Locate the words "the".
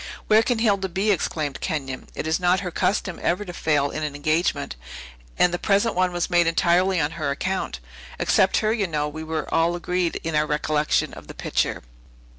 5.53-5.59, 11.27-11.35